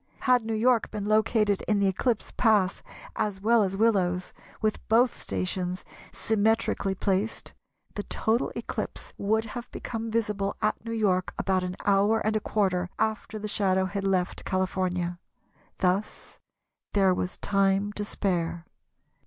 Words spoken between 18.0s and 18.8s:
spare.